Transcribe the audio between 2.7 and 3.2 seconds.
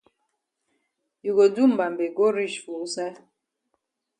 wusaid?